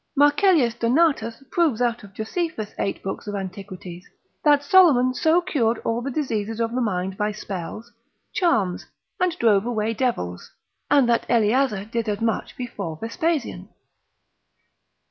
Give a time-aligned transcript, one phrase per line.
[0.17, 1.37] Marcellius Donatus lib.
[1.37, 1.37] 2.
[1.37, 1.41] de hist, mir.
[1.41, 1.41] cap.
[1.41, 1.49] 1.
[1.77, 4.09] proves out of Josephus' eight books of antiquities,
[4.43, 7.91] that Solomon so cured all the diseases of the mind by spells,
[8.33, 8.87] charms,
[9.19, 10.53] and drove away devils,
[10.89, 13.69] and that Eleazer did as much before Vespasian.